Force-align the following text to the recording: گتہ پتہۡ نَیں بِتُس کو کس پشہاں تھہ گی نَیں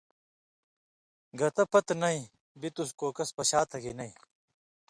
گتہ 1.39 1.63
پتہۡ 1.71 1.99
نَیں 2.01 2.23
بِتُس 2.59 2.89
کو 2.99 3.07
کس 3.17 3.29
پشہاں 3.37 3.65
تھہ 3.69 3.77
گی 3.83 3.93
نَیں 3.97 4.13